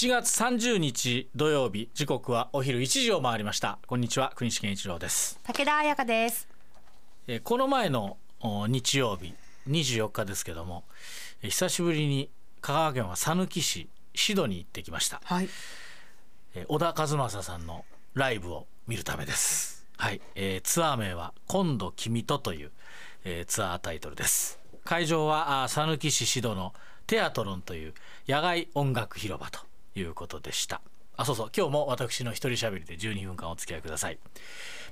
[0.00, 3.78] 7月30日土曜日時刻はお昼1時を回りました。
[3.86, 5.38] こんにちは国士健一郎です。
[5.44, 6.48] 武田彩香です。
[7.26, 9.34] えーこの前のお日曜日
[9.68, 10.84] 24日ですけども
[11.42, 12.30] えー久しぶりに
[12.62, 15.50] 香川県は讃岐市シドに行ってきました、はい。
[16.54, 19.86] えー小田和正さんのライブを見るためです。
[19.98, 22.70] はい、えーツアー名は今度君とという、
[23.24, 24.60] えーツアータイトルです。
[24.82, 26.72] 会場はあー讃岐市シドの
[27.06, 27.92] テアトロンという
[28.26, 30.80] 野外音楽広場ということでした。
[31.16, 31.50] あそうそう。
[31.54, 34.18] 今日も私の一人喋りで12分間お付き合いください。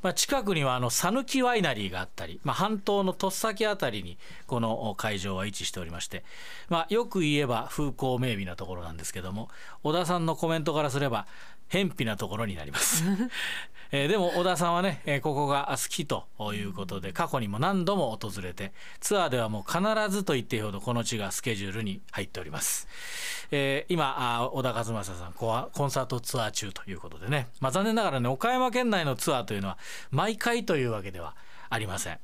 [0.02, 6.22] まあ、近くにはあの讃岐ワイナリーがあったり、まあ、半島のとっさきあたりにこの会場は位置しておりまして、
[6.68, 9.48] まあ、よく言えば風光明媚なところなんですけども
[9.82, 11.26] 小田さんのコメントからすれば
[11.68, 13.04] 偏僻なところになります、
[13.90, 22.86] えーでも小田さんはね、えーここが好きということで過去にも何度も訪れてツアーではもう必ずと言っていいほどこの地がスケジュールに入っております、
[23.50, 29.78] えー今あー小田和正さんコアコンサートツアー中ということでね、まあ、残念ながらね岡山県内のツアーというのは
[30.10, 31.34] 毎回というわけでは
[31.70, 32.18] ありません、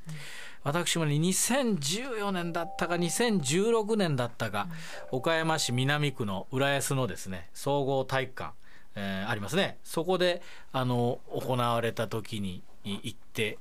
[0.63, 4.69] 私もね2014年だったか2016年だったか、
[5.11, 8.53] 岡山市南区の浦安のですね総合体育館、
[8.95, 9.79] えーありますね。
[9.85, 10.43] そこで
[10.73, 13.59] あの行われた時に行って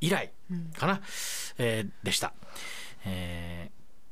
[0.00, 0.32] 以来
[0.78, 1.00] かな、
[1.58, 2.32] えーでした、
[3.04, 3.70] え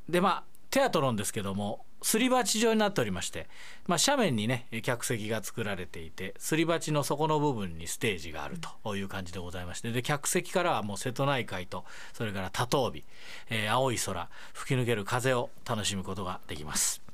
[0.09, 3.49] ーでまあテアトロンですけどもすり鉢状になっておりまして、
[3.87, 13.05] まあ、斜面にね客席が作られていてすり鉢の底の部分にステージがあるという感じでございましてで客席からはもう瀬戸内海とそれから多島美、
[13.51, 17.08] えー青い空吹き抜ける風を楽しむことができます。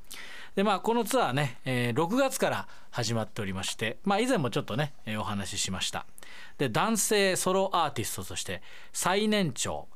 [0.55, 6.07] でまあこのツアーね、えー6月から始まっておりまして、まあ、以前もちょっとね、えーお話ししました。
[6.59, 9.89] で男性ソロアーティストとして最年長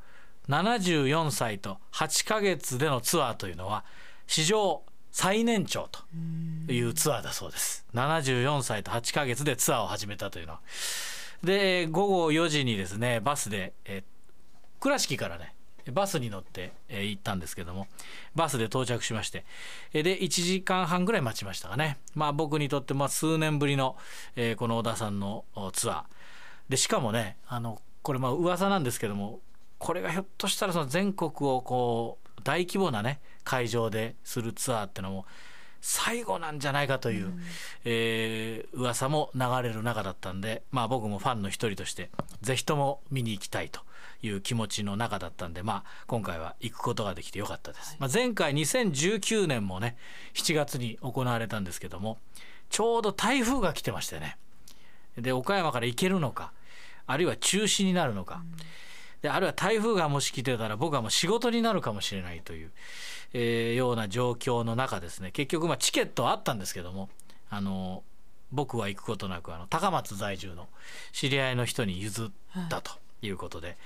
[0.48, 3.84] 74歳と8ヶ月でのツアーというのは
[4.26, 6.00] 史上最年長と
[6.72, 7.86] いうツアーだそうです。
[7.94, 10.60] 74歳と8ヶ月でツアーを始めたというのは。
[11.44, 14.04] で午後4時にですねバスで、えー
[14.80, 15.54] 倉敷からね
[15.92, 17.86] バスに乗って、えー行ったんですけども
[18.34, 19.44] バスで到着しまして
[19.92, 21.98] えで1時間半ぐらい待ちましたかね。
[22.14, 23.96] まあ僕にとってまあ数年ぶりの、
[24.36, 26.02] えーこの小田さんのツアー。
[26.68, 29.40] でしかもねあのこれまあ噂なんですけども
[29.78, 35.26] これがひょっとしたらその全国をこう大規模なね会場でするツアーってのも
[35.80, 37.32] 最後なんじゃないかという、
[37.84, 42.10] えー噂も流れる中だったんで、まあ、僕もファンの一人として
[42.42, 43.80] ぜひとも見に行きたいと
[44.22, 47.96] いう気持ちの中だったんで、まあ、今回は行くことができてよかったです。
[47.98, 49.96] まあ、前回2019年もね
[50.34, 52.18] 7月に行われたんですけども
[52.70, 54.36] ちょうど台風が来てましてね。
[55.16, 56.52] で岡山から行けるのか
[57.06, 58.42] あるいは中止になるのか、
[59.22, 62.70] であるいは台風がもし来てたら僕はもう仕事になるかもしれないという、
[63.32, 65.30] えーような状況の中ですね。
[65.32, 67.08] 結局まあチケットはあったんですけども
[67.50, 68.02] あの
[68.52, 70.68] 僕は行くことなくあの高松在住の
[71.12, 72.30] 知り合いの人に譲っ
[72.70, 73.76] たということで、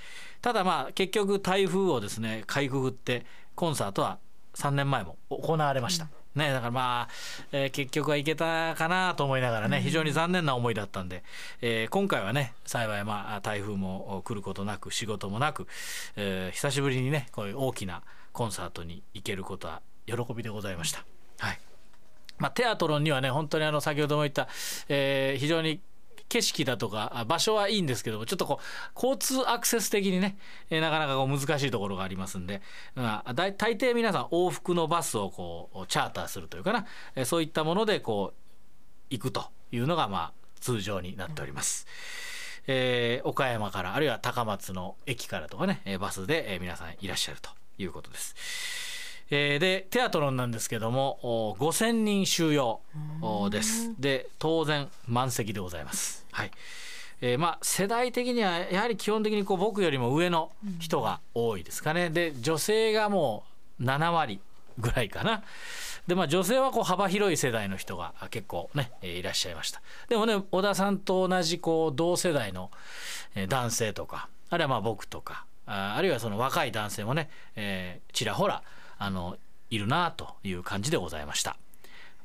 [0.41, 4.19] ただまあ結局台風をですねかいくぐってコンサートは
[4.55, 6.07] 3年前も行われました。
[6.35, 7.13] ね、だからまあ、
[7.51, 11.23] えー結局は行けたかなと思いながらね非常に残念な思いだったんで、
[11.61, 15.67] えー今回はね幸いまあ台風も来ることなく仕事もなく、
[16.15, 18.01] えー久しぶりにねこういう大きな
[18.31, 21.05] コンサートに行けることは喜びでございました。
[21.39, 21.59] はい
[22.39, 24.47] まあ、テアトロンにはね本当にあの先ほども言った、
[24.89, 25.79] えー非常に
[26.33, 30.35] 景色だとか場所はいいんですけどもちょっとこう交通アクセス的にね、
[30.71, 32.63] えなかなかこう難しいところがありますんで、
[32.95, 38.37] まあ、大抵皆さん往復のバスをこうチャーターするというかな、えそういったものでこう
[39.11, 41.85] 行くというのがまあ通常になっております。
[42.65, 48.82] えー岡山からあるいは高松の駅からとかねバスで皆さんいらっしゃるということです。
[49.29, 52.81] えーでテアトロンなんですけどもお5,000人収容
[53.21, 56.25] おですで当然満席でございます。
[56.31, 56.51] はい
[57.21, 62.09] えーまあ世代的にはやはり基本的にこう僕よりも上の人が多いですかね。
[62.09, 63.43] で女性がも
[63.79, 64.39] う7割
[64.77, 65.43] ぐらいかな。
[66.07, 69.81] でまあ女性はこう幅広い世代の人があ結構ね、えーいらっしゃいました。
[70.09, 72.69] でもね小田さんと同じこう同世代の
[73.35, 78.63] えー男性とかあるいはまあ僕とかああるいはその若い男性もね、えーちらほら
[78.97, 79.37] あの
[79.69, 81.57] いるなという感じでございました。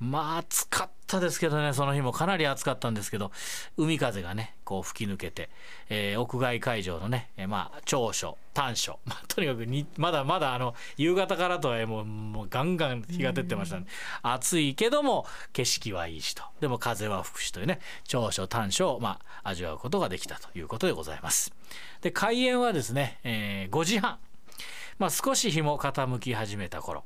[0.00, 3.32] まあ暑かったですけどねその日もかなり暑かったんですけど
[3.76, 5.50] 海風がねこう吹き抜けて、
[5.88, 13.86] えー屋外会場のね、えーまあ長所短所、 まあ、とにかくにまだまだあの夕方からとはもうもうガンガン日が照ってましたね
[14.22, 21.52] 暑いけども景色はいいしとでも風は吹くしというね長所短所をまあ味わうことができたということでございます。
[22.02, 24.18] で開演はですね、えー5時半
[24.98, 27.04] まあ、少し日も傾き始めた頃、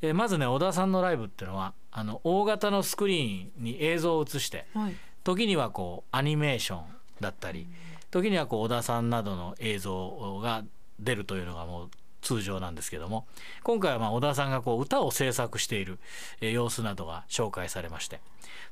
[0.00, 4.96] えーまずね小田さんのライブっていうのはあの大型のスクリーンに映像を映してはい。
[5.24, 6.82] 時にはこうアニメーション
[7.20, 7.68] だったり
[8.10, 10.64] 時にはこう小田さんなどの映像が
[10.98, 11.90] 出るというのがもう
[12.22, 13.26] 通常なんですけども
[13.62, 16.00] 今回はまあ小田さんがこう歌を制作している
[16.40, 18.20] えー様子などが紹介されまして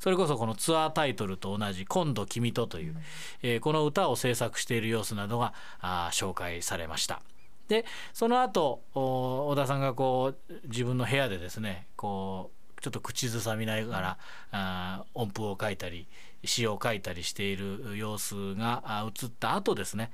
[0.01, 2.97] それこそこのツアータイトルと同じ「今度君と」という、
[3.43, 7.23] えーこの歌を制作している様子などがあー紹介されました。
[7.71, 14.19] でその後小田さんがこう自分の部屋でですねこうちょっと口ずさみながら
[14.51, 16.09] あ音符を書いたり
[16.45, 20.11] 詩を書いたりしている様子が映った後ですね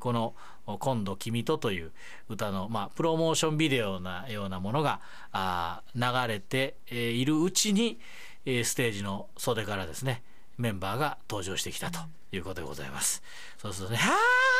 [0.00, 0.34] この
[0.80, 1.92] 「今度君と」という
[2.28, 5.00] 歌の、まあ、プロモーションビデオなようなものが
[5.32, 7.98] あ流れているうちに、
[8.44, 10.22] ステージの袖からですね
[10.58, 12.00] メンバーが登場してきたと
[12.32, 13.22] いうことでございます。
[13.56, 14.57] そうするとね「はー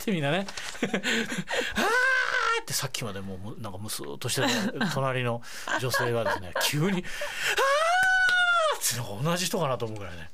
[0.00, 0.46] ってみんなね
[0.82, 0.92] 「あー
[2.62, 4.48] ってさっきまでもうなんかムスっとしてた
[4.94, 5.42] 隣の
[5.80, 7.04] 女性がですね急に「あー
[8.80, 10.30] ってなんか同じ人かなと思うぐらいね。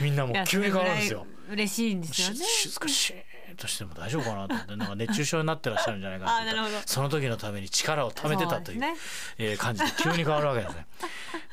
[0.00, 1.26] みんなもう急に変わるんですよ。
[1.50, 2.36] 嬉しいんですよね。
[2.36, 3.16] し静かにシー
[3.52, 8.96] ンとしても大丈夫かなと思ってなんか熱中症になってらっしゃるんじゃないか なとその時のために力を貯めてたというそうね。
[9.38, 10.86] えー感じで急に変わるわけですね。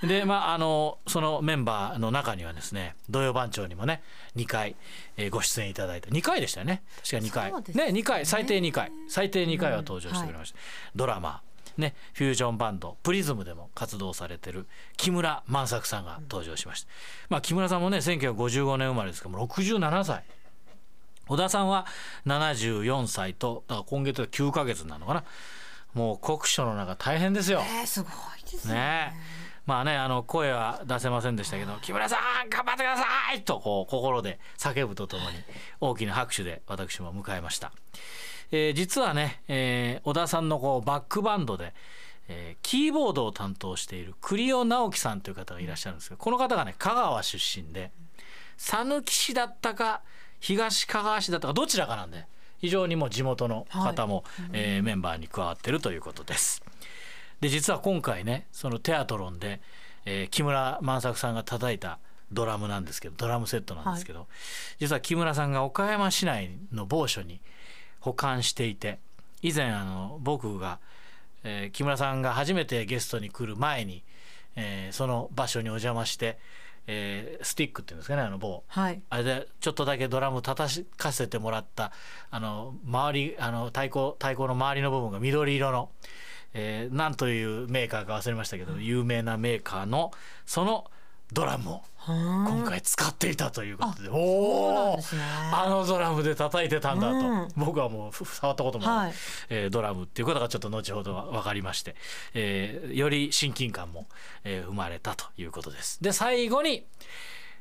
[0.04, 4.02] でまああのそのメンバーの中にはですね土曜番長にもね
[4.36, 4.76] 2回、
[5.18, 6.84] えーご出演いただいて2回でしたよね。
[7.04, 7.52] 確か2回。
[7.52, 7.86] そうですね。
[7.86, 8.26] 2回。
[8.26, 8.92] 最低2回。
[9.10, 10.60] 最低2回は登場してくれました、
[10.96, 11.42] ドラマ
[11.78, 14.66] ね、フュージョンバンドプリズムでも活動されてる
[14.98, 16.90] 木村万作さんが登場しました、
[17.30, 20.24] まあ、木村さんもね1955年生まれですからもう67歳
[21.28, 21.86] 小田さんは
[22.26, 25.24] 74歳とだから今月で9ヶ月なのかな
[25.94, 27.60] もう酷暑の中大変ですよ。
[27.60, 29.14] えー、すごいですねね
[29.66, 35.38] まあねあの声は出せませんでしたけど「木村さん頑張ってください!」とこう心で叫ぶとともに
[35.82, 37.72] 大きな拍手で私も迎えました。
[38.52, 41.74] えー実はね、えー小田さんのこうバックバンドで、
[42.28, 47.92] えーキーボードを担当している栗尾直樹さんという方がいらっしゃるんですけどこの方がね香川出身で
[48.58, 50.02] 讃岐市だったか
[50.40, 52.26] 東香川市だったかどちらかなんで
[52.60, 54.24] 非常にもう地元の方も、
[54.54, 56.64] えーメンバーに加わってるということです。
[57.40, 59.62] で実は今回ねそのテアトロンで、
[60.06, 62.00] えー木村万作さんが叩いた
[62.32, 64.28] ドラムなんですけどドラムセットなんですけど、
[64.80, 67.40] 実は木村さんが岡山市内の某所に
[68.00, 69.00] 保管していて
[69.42, 70.80] 以前あの僕が、
[71.44, 74.04] えー木村さんが初めてゲストに来る前に、
[74.56, 76.38] えーその場所にお邪魔して、
[76.88, 79.02] えースティックっていうんですかねあの棒はい。
[79.10, 81.92] あれでちょっとだけドラム叩かせてもらった
[82.32, 85.90] あの周りあの太鼓太鼓の周りの部分が緑色の、
[86.54, 90.12] えー、なんというメーカーか忘れましたけど有名なメーカーの
[90.46, 90.90] その
[91.34, 95.00] ドラムを今回使っていたということで、おお
[95.52, 97.48] あのドラムで叩いてたんだと、うん。
[97.58, 99.14] 僕はもうふ触ったこともない、はい。
[99.50, 101.96] えードラムっていうことがちょっと後ほど分かりまして、
[102.34, 104.08] えーより親近感も、
[104.46, 106.02] えー生まれたということです。
[106.02, 106.86] で最後に、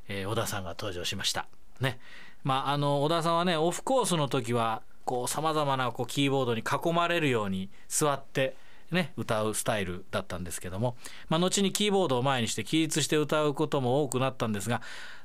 [0.08, 1.48] えー小田さんが登場しました。
[1.80, 1.98] ね。
[2.44, 4.82] まあ、あの小田さんはねオフコースの時は
[5.26, 8.56] さまざまなこうキーボードに囲まれるように座って、
[8.90, 10.96] ね、歌うスタイルだったんですけども、
[11.28, 14.80] まあ、後にキーボードを前にして起立して歌うことも多くなったんですが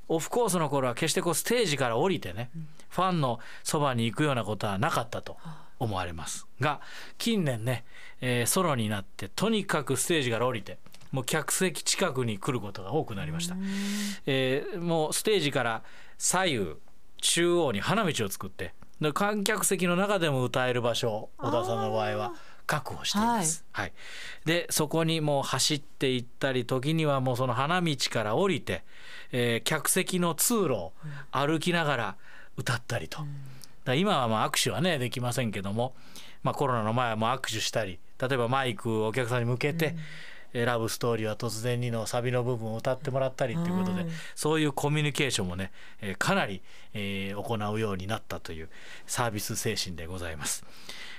[0.07, 2.49] オフコースの頃は決してこうステージから降りてね、
[2.89, 5.37] ファンのそばに行くようなことはなかったと
[5.79, 6.81] 思われますが
[7.17, 7.85] 近年ね、
[8.19, 10.79] えーソロになってとにかくステージから降りて
[11.11, 13.55] もう客席近くに来ることが多くなりました。
[14.25, 15.83] えーもうステージから
[16.17, 16.75] 左右
[17.21, 22.33] 中央に花道を作ってで観客席の中でも歌える場所を小田さんの場合は
[22.71, 23.65] 確保しています。
[23.73, 23.93] はい
[24.45, 28.83] でそこにもう走っていったり時にはもうその花道から降りて、
[29.33, 30.93] えー客席の通路を
[31.31, 32.15] 歩きながら
[32.55, 33.19] 歌ったりと。
[33.19, 33.27] だか
[33.87, 35.93] ら今はまあ握手はねできませんけども、
[36.43, 39.95] まあ、コロナの前はもう握手したり例えばマイクをお客さんに向けて
[40.53, 46.61] 「えーラブストーリーは突然に」のサビの部分を歌ってもらったりっていうことで、うんそういうコミュニケーションもね、えーかなり、
[46.93, 48.69] えー行うようになったという
[49.07, 50.63] サービス精神でございます。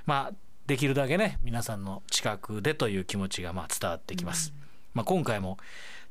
[0.06, 0.34] まあ
[0.66, 4.52] できるだけね皆さんの近くでという気持ちがまあ伝わってきます。
[4.94, 5.58] まあ、今回も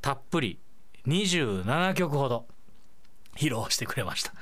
[0.02, 0.60] たっぷり
[1.08, 2.48] 27曲ほど
[3.36, 4.34] 披露してくれました、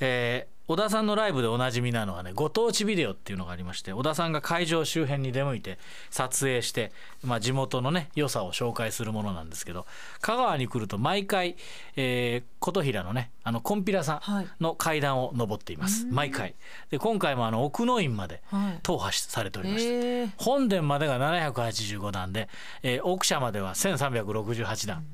[0.00, 5.76] えー小田さんのライブでおなじみなのはねご当地ビデオっていうのがありまして小田さんが会場周辺に出向いて
[6.10, 6.92] 撮影して、
[7.24, 9.86] まあ、地元のね良さを紹介するものなんですけど
[10.20, 11.56] 香川に来ると毎回、
[11.96, 14.44] えー琴平のねあのコンピラさはい。
[14.44, 16.54] んの階段を登っています、毎回。
[16.90, 18.78] で今回もあの奥の院まではい。
[18.84, 20.30] 踏破しされておりました、えー。
[20.36, 22.48] 本殿までが785段で、
[22.84, 25.04] えー奥社までは1368段、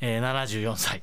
[0.00, 1.02] えー74歳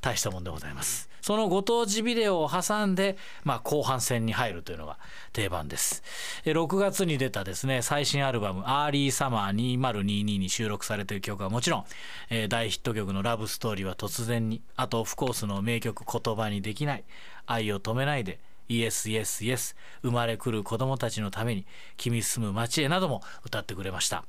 [0.00, 1.08] 大したもんでございます。
[1.26, 4.96] そのご当地ビデオを挟んで、まあ、後半戦に入るというのが
[5.32, 6.04] 定番です。
[6.44, 11.84] え6月に出たですね最新アルバム「アーリーサマー2022」に収録されている曲はもちろん、
[12.30, 17.04] えー大ヒット曲の「ラブストーリーは突然に」あとオフコースの名曲「言葉にできない」
[17.46, 24.24] 「愛を止めないで」イエスイエスイエス生まれくる子供たちのために君住む街へなども歌ってくれました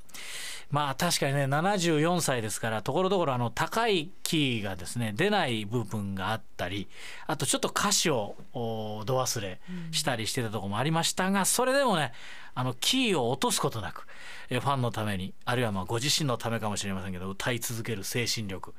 [0.69, 6.89] まあ確かにね74歳ですからところどころあの高いキーがですね出ない部分があったり
[7.25, 12.11] あとちょっと歌詞をおど忘れしたりしてたとこもありましたがそれでもね
[12.53, 14.07] あのキーを落とすことなく
[14.49, 18.73] ファンのためにあるいはまあご自身のためかもしれませんけど歌い続ける精神力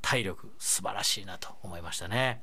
[0.00, 2.42] 体力素晴らしいなと思いましたね。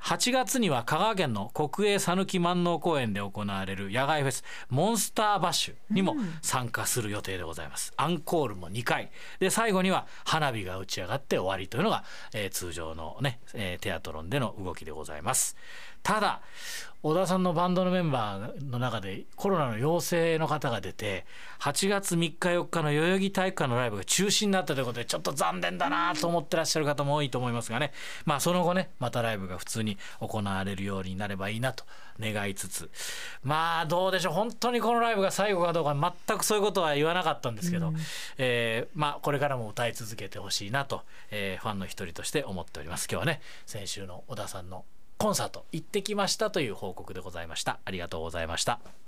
[0.00, 9.10] 8月には香川県の国営讃岐万能公園で行われる野外フェスモンスターバッシュにも参加する予定でございます、アンコールも2回。
[9.38, 15.56] で最後には花火が打ち上がって終わりというのが、えー通常のね、えーテアトロンでの動きでございます
[16.08, 16.40] ただ
[17.02, 21.26] 小田さんのバンドのメンバーの中でコロナの陽性の方が出て
[21.60, 27.92] 8月3日4日の代々木体育館のライブが中止になったということでちょっと残念だなと思ってらっしゃる方も多いと思いますがね。
[28.24, 31.84] まあその後ねまたライブが普通に行われるようになればいいなと
[32.18, 32.90] 願いつつ。
[33.44, 34.32] まあどうでしょう。
[34.32, 37.92] 本当にこのライブが最後かどうか全くそういうことは言わなかったんですけど、
[38.38, 43.08] えーまあこれからも歌い続けてほしいなと、えーファンの一人として思っております。
[43.10, 44.86] 今日はね先週の小田さんの
[45.18, 47.80] コンサート行ってきましたという報告でございました。
[47.84, 48.78] ありがとうございました。